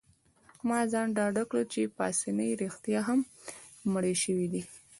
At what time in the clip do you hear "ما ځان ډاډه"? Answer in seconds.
0.67-1.43